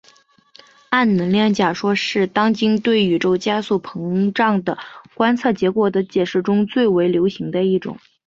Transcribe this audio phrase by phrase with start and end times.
[0.89, 4.75] 暗能量假说是当今对宇宙加速膨胀的
[5.13, 7.95] 观测结果的解释中最为流行的一种。